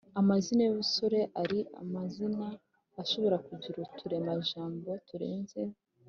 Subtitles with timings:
[0.21, 2.45] amazina y’urusobe ari amazina
[3.01, 5.61] ashobora kugira uturemajambo turenze